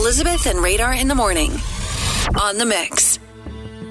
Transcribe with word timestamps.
Elizabeth 0.00 0.46
and 0.46 0.58
Radar 0.60 0.94
in 0.94 1.08
the 1.08 1.14
morning. 1.14 1.52
On 2.40 2.56
the 2.56 2.64
mix. 2.64 3.18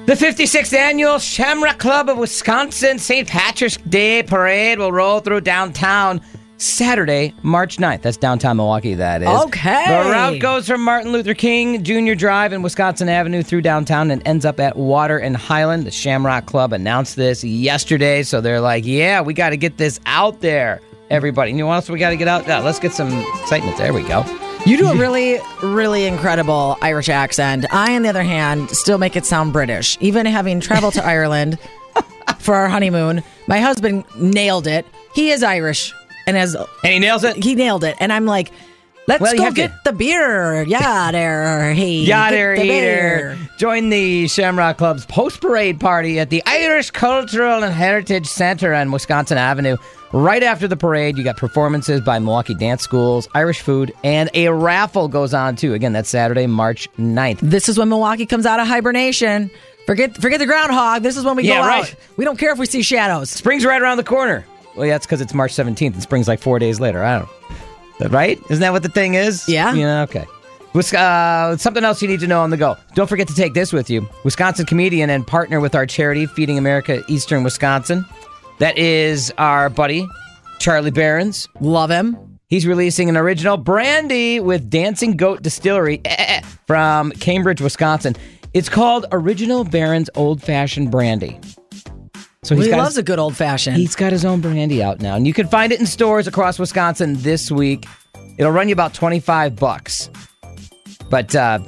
The 0.08 0.16
56th 0.16 0.74
annual 0.74 1.20
Shamrock 1.20 1.78
Club 1.78 2.10
of 2.10 2.18
Wisconsin 2.18 2.98
St. 2.98 3.28
Patrick's 3.28 3.78
Day 3.78 4.24
Parade 4.24 4.80
will 4.80 4.92
roll 4.92 5.20
through 5.20 5.42
downtown 5.42 6.20
Saturday, 6.58 7.36
March 7.44 7.78
9th. 7.78 8.02
That's 8.02 8.18
downtown 8.18 8.58
Milwaukee, 8.58 8.96
that 8.96 9.22
is. 9.22 9.28
Okay. 9.28 9.86
The 9.88 10.10
route 10.10 10.40
goes 10.40 10.66
from 10.66 10.84
Martin 10.84 11.12
Luther 11.12 11.36
King 11.36 11.84
Jr. 11.84 12.16
Drive 12.16 12.54
and 12.54 12.64
Wisconsin 12.64 13.08
Avenue 13.08 13.44
through 13.44 13.62
downtown 13.62 14.10
and 14.10 14.28
ends 14.28 14.46
up 14.46 14.60
at 14.60 14.78
Water 14.78 15.20
and 15.20 15.38
Highland. 15.38 15.86
The 15.86 15.92
Shamrock 15.92 16.48
Club 16.48 16.74
announced 16.74 17.18
this 17.18 17.44
yesterday, 17.44 18.24
so 18.24 18.42
they're 18.42 18.62
like, 18.62 18.84
yeah, 18.84 19.22
we 19.22 19.36
got 19.36 19.52
to 19.52 19.58
get 19.58 19.78
this 19.78 20.00
out 20.08 20.42
there, 20.42 20.82
everybody. 21.12 21.52
You 21.52 21.58
know 21.58 21.68
what 21.68 21.76
else 21.76 21.90
we 21.90 22.00
got 22.00 22.10
to 22.10 22.18
get 22.18 22.28
out? 22.28 22.48
Yeah, 22.48 22.62
let's 22.62 22.80
get 22.80 22.94
some 22.94 23.16
excitement. 23.42 23.78
There 23.78 23.94
we 23.94 24.02
go. 24.02 24.26
You 24.66 24.78
do 24.78 24.88
a 24.88 24.96
really, 24.96 25.40
really 25.64 26.06
incredible 26.06 26.78
Irish 26.82 27.10
accent. 27.10 27.66
I, 27.74 27.96
on 27.96 28.04
the 28.04 28.10
other 28.10 28.24
hand, 28.24 28.70
still 28.70 28.98
make 28.98 29.16
it 29.16 29.26
sound 29.26 29.52
British. 29.54 29.98
Even 30.00 30.26
having 30.26 30.60
traveled 30.60 30.94
to 30.96 31.06
Ireland 31.06 31.58
for 32.40 32.56
our 32.56 32.68
honeymoon, 32.70 33.24
my 33.48 33.60
husband 33.60 34.04
nailed 34.16 34.68
it. 34.68 34.86
He 35.16 35.32
is 35.32 35.44
Irish 35.44 35.94
and 36.28 36.38
has 36.38 36.56
And 36.56 36.94
he 36.94 37.00
nails 37.00 37.24
it. 37.24 37.44
he 37.44 37.56
nailed 37.56 37.84
it. 37.84 37.96
And 38.00 38.14
I'm 38.14 38.26
like, 38.26 38.52
let's 39.10 39.22
Well, 39.22 39.36
go 39.36 39.44
have 39.44 39.56
to- 39.56 39.62
get 39.62 39.84
the 39.84 39.92
beer. 39.94 40.64
Yeah, 40.68 41.12
there. 41.12 41.74
Hey, 41.74 42.06
get 42.06 42.30
the 42.32 42.36
Eater. 42.38 42.56
beer. 42.56 43.38
Join 43.58 43.90
the 43.90 44.28
Shamrock 44.30 44.78
Club's 44.78 45.06
post 45.06 45.42
parade 45.42 45.80
party 45.80 46.20
at 46.20 46.30
the 46.30 46.42
Irish 46.46 46.92
Cultural 46.92 47.64
and 47.64 47.74
Heritage 47.74 48.28
Center 48.28 48.74
on 48.74 48.92
Wisconsin 48.92 49.38
Avenue. 49.38 49.76
Right 50.12 50.42
after 50.42 50.68
the 50.68 50.76
parade, 50.78 51.18
you 51.18 51.24
got 51.24 51.38
performances 51.38 52.02
by 52.02 52.18
Milwaukee 52.20 52.56
Dance 52.56 52.82
Schools, 52.82 53.28
Irish 53.36 53.60
food, 53.60 53.94
and 54.04 54.30
a 54.34 54.48
raffle 54.50 55.08
goes 55.08 55.34
on 55.36 55.56
too. 55.56 55.74
Again, 55.74 55.94
that's 55.94 56.10
Saturday, 56.10 56.48
March 56.48 56.88
9th. 56.98 57.40
This 57.42 57.70
is 57.70 57.78
when 57.78 57.90
Milwaukee 57.90 58.26
comes 58.26 58.46
out 58.48 58.60
of 58.60 58.68
hibernation. 58.68 59.52
Forget, 59.86 60.16
forget 60.18 60.40
the 60.40 60.46
groundhog. 60.48 61.04
This 61.04 61.16
is 61.18 61.26
when 61.26 61.36
we 61.36 61.44
Yeah, 61.44 61.62
go 61.62 61.68
right. 61.68 61.84
out. 61.84 61.96
We 62.18 62.26
don't 62.26 62.40
care 62.40 62.52
if 62.52 62.58
we 62.58 62.66
see 62.66 62.82
shadows. 62.82 63.30
Spring's 63.30 63.66
right 63.66 63.82
around 63.82 63.98
the 63.98 64.04
corner. 64.04 64.46
Well, 64.76 64.86
yeah, 64.88 64.96
it's 64.96 65.06
because 65.06 65.22
it's 65.22 65.34
March 65.34 65.54
17th 65.54 65.94
and 65.94 66.02
spring's 66.02 66.28
like 66.28 66.40
four 66.40 66.58
days 66.60 66.80
later. 66.80 67.04
I 67.04 67.20
don't 67.20 67.28
know. 67.28 67.34
Right? 68.00 68.40
Isn't 68.50 68.62
that 68.62 68.72
what 68.72 68.84
the 68.84 68.90
thing 68.90 69.16
is? 69.16 69.48
Yeah. 69.48 69.74
Yeah, 69.74 70.04
okay. 70.04 70.26
Uh, 70.76 71.58
something 71.58 71.84
else 71.84 72.02
you 72.02 72.08
need 72.08 72.20
to 72.20 72.28
know 72.28 72.42
on 72.42 72.52
the 72.52 72.58
go. 72.58 72.78
Don't 72.94 73.08
forget 73.08 73.28
to 73.28 73.36
take 73.36 73.54
this 73.54 73.74
with 73.74 73.90
you. 73.90 74.08
Wisconsin 74.24 74.66
comedian 74.66 75.10
and 75.10 75.26
partner 75.26 75.60
with 75.60 75.76
our 75.76 75.86
charity, 75.86 76.26
Feeding 76.26 76.58
America 76.58 77.04
Eastern 77.08 77.44
Wisconsin. 77.44 78.06
That 78.60 78.78
is 78.78 79.34
our 79.38 79.70
buddy, 79.70 80.08
Charlie 80.60 80.92
Berens. 80.92 81.48
Love 81.60 81.90
him. 81.90 82.18
He's 82.48 82.66
releasing 82.66 83.10
an 83.10 83.18
original 83.18 83.58
brandy 83.58 84.40
with 84.40 84.70
Dancing 84.70 85.16
Goat 85.16 85.44
Distillery 85.44 86.02
eh, 86.04 86.16
eh, 86.18 86.26
eh, 86.38 86.42
from 86.66 87.12
Cambridge, 87.12 87.62
Wisconsin. 87.62 88.16
It's 88.54 88.70
called 88.70 89.06
Original 89.12 89.64
Berens 89.64 90.10
Old 90.16 90.42
Fashioned 90.42 90.90
Brandy. 90.90 91.40
So 92.44 92.56
He 92.56 92.72
loves 92.72 92.90
his- 92.92 92.98
a 93.00 93.04
good 93.04 93.20
old 93.20 93.36
fashioned. 93.36 93.76
He's 93.78 93.96
got 93.96 94.12
his 94.14 94.24
own 94.24 94.40
brandy 94.40 94.82
out 94.82 95.02
now, 95.02 95.16
and 95.16 95.28
you 95.28 95.34
can 95.34 95.48
find 95.48 95.74
it 95.74 95.80
in 95.80 95.86
stores 95.86 96.26
across 96.28 96.58
Wisconsin 96.58 97.16
this 97.22 97.52
week. 97.52 97.86
It'll 98.38 98.52
run 98.54 98.70
you 98.70 98.74
about 98.74 98.94
twenty 98.94 99.20
five 99.20 99.58
bucks, 99.58 100.10
but 101.10 101.36
uh, 101.36 101.60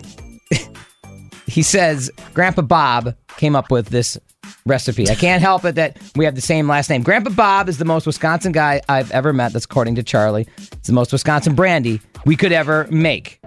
he 1.45 1.61
says 1.61 2.09
Grandpa 2.33 2.61
Bob 2.61 3.13
came 3.35 3.55
up 3.55 3.69
with 3.69 3.87
this 3.89 4.17
recipe. 4.65 5.09
I 5.09 5.15
can't 5.15 5.41
help 5.41 5.65
it 5.65 5.75
that 5.75 5.97
we 6.15 6.23
have 6.23 6.35
the 6.35 6.41
same 6.41 6.67
last 6.69 6.89
name. 6.89 7.03
Grandpa 7.03 7.31
Bob 7.31 7.67
is 7.67 7.77
the 7.77 7.85
most 7.85 8.05
Wisconsin 8.07 8.53
guy 8.53 8.79
I've 8.87 9.11
ever 9.11 9.33
met. 9.33 9.51
That's 9.51 9.65
according 9.65 9.95
to 9.95 10.03
Charlie. 10.03 10.47
It's 10.71 10.87
the 10.87 10.93
most 10.93 11.11
Wisconsin 11.11 11.53
brandy 11.55 11.99
we 12.25 12.37
could 12.37 12.53
ever 12.53 12.87
make. 12.89 13.40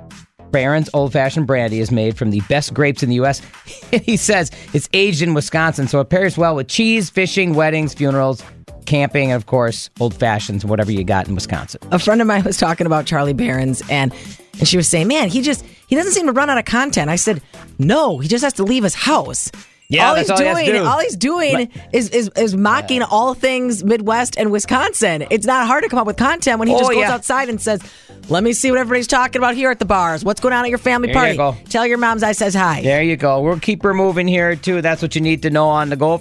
Berens 0.54 0.88
Old 0.94 1.12
Fashioned 1.12 1.48
Brandy 1.48 1.80
is 1.80 1.90
made 1.90 2.16
from 2.16 2.30
the 2.30 2.40
best 2.42 2.72
grapes 2.72 3.02
in 3.02 3.08
the 3.08 3.16
U.S. 3.16 3.42
he 4.04 4.16
says 4.16 4.52
it's 4.72 4.88
aged 4.92 5.20
in 5.20 5.34
Wisconsin, 5.34 5.88
so 5.88 5.98
it 5.98 6.10
pairs 6.10 6.38
well 6.38 6.54
with 6.54 6.68
cheese, 6.68 7.10
fishing, 7.10 7.54
weddings, 7.54 7.92
funerals, 7.92 8.40
camping, 8.86 9.32
and 9.32 9.36
of 9.36 9.46
course, 9.46 9.90
old 9.98 10.14
fashions, 10.14 10.64
whatever 10.64 10.92
you 10.92 11.02
got 11.02 11.26
in 11.26 11.34
Wisconsin. 11.34 11.80
a 11.90 11.98
friend 11.98 12.20
of 12.20 12.28
mine 12.28 12.44
was 12.44 12.56
talking 12.56 12.86
about 12.86 13.04
Charlie 13.04 13.32
Berens 13.32 13.82
and 13.90 14.14
and 14.60 14.68
she 14.68 14.76
was 14.76 14.86
saying, 14.86 15.08
"Man, 15.08 15.28
he 15.28 15.42
just 15.42 15.64
he 15.88 15.96
doesn't 15.96 16.12
seem 16.12 16.26
to 16.26 16.32
run 16.32 16.48
out 16.48 16.56
of 16.56 16.66
content." 16.66 17.10
I 17.10 17.16
said, 17.16 17.42
"No, 17.80 18.20
he 18.20 18.28
just 18.28 18.44
has 18.44 18.52
to 18.52 18.62
leave 18.62 18.84
his 18.84 18.94
house." 18.94 19.50
Yeah, 19.94 20.08
all 20.10 20.14
he's 20.16 20.30
all 20.30 20.36
he 20.38 20.44
doing, 20.44 20.66
to 20.66 20.72
do. 20.72 20.84
all 20.84 20.98
he's 21.00 21.16
doing 21.16 21.70
is, 21.92 22.08
is 22.10 22.30
is 22.36 22.56
mocking 22.56 23.02
all 23.02 23.34
things 23.34 23.82
Midwest 23.84 24.36
and 24.38 24.50
Wisconsin. 24.50 25.26
It's 25.30 25.46
not 25.46 25.66
hard 25.66 25.82
to 25.84 25.88
come 25.88 25.98
up 25.98 26.06
with 26.06 26.16
content 26.16 26.58
when 26.58 26.68
he 26.68 26.74
Oh, 26.74 26.78
just 26.78 26.90
goes 26.90 27.00
yeah. 27.00 27.12
outside 27.12 27.48
and 27.48 27.60
says, 27.60 27.80
"Let 28.28 28.42
me 28.44 28.52
see 28.52 28.70
what 28.70 28.78
everybody's 28.80 29.06
talking 29.06 29.38
about 29.40 29.54
here 29.54 29.70
at 29.70 29.78
the 29.78 29.84
bars. 29.84 30.24
What's 30.24 30.40
going 30.40 30.54
on 30.54 30.64
at 30.64 30.68
your 30.70 30.78
family 30.78 31.12
There 31.12 31.32
you 31.32 31.36
party? 31.38 31.58
go. 31.62 31.68
Tell 31.70 31.86
your 31.86 31.98
moms 31.98 32.22
I 32.22 32.32
says 32.32 32.54
hi." 32.54 32.82
There 32.82 33.02
you 33.02 33.16
go. 33.16 33.40
We'll 33.40 33.58
keep 33.60 33.82
her 33.82 33.94
moving 33.94 34.26
here, 34.28 34.56
too. 34.56 34.80
That's 34.82 35.02
what 35.02 35.14
you 35.14 35.20
need 35.20 35.42
to 35.42 35.50
know 35.50 35.68
on 35.68 35.88
the 35.90 35.96
go. 35.96 36.20